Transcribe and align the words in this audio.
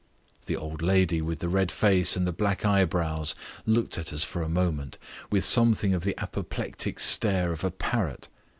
The 0.47 0.55
old 0.57 0.81
lady 0.81 1.21
with 1.21 1.41
the 1.41 1.47
red 1.47 1.71
face 1.71 2.15
and 2.15 2.25
the 2.27 2.31
black 2.31 2.65
eyebrows 2.65 3.35
looked 3.67 3.99
at 3.99 4.11
us 4.11 4.23
for 4.23 4.41
a 4.41 4.49
moment 4.49 4.97
with 5.29 5.45
something 5.45 5.93
of 5.93 6.03
the 6.03 6.19
apoplectic 6.19 6.99
stare 6.99 7.53
of 7.53 7.63
a 7.63 7.69
parrot. 7.69 8.27